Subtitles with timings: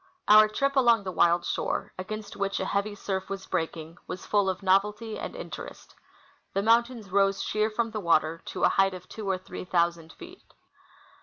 [0.27, 4.49] Our trij^ along the wild shore, against which a heavy surf was breaking, was full
[4.49, 5.93] of nov elty and interest.
[6.55, 10.11] The mountains rose sheer from the water to a height of two or three thousand
[10.13, 10.55] feet.